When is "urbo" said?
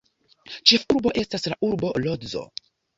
1.71-1.95